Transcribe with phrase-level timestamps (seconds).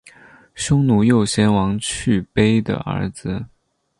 [0.55, 3.45] 匈奴右贤王去卑的儿子。